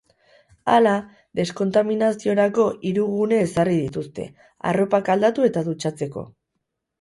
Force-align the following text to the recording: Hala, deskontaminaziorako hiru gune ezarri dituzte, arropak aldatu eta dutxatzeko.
Hala, 0.75 0.93
deskontaminaziorako 1.39 2.65
hiru 2.91 3.03
gune 3.11 3.43
ezarri 3.49 3.77
dituzte, 3.83 4.27
arropak 4.71 5.13
aldatu 5.19 5.47
eta 5.51 5.65
dutxatzeko. 5.69 6.27